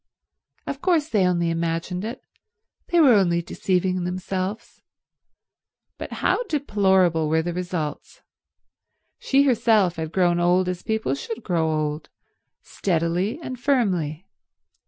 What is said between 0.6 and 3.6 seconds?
Of course they only imagined it, they were only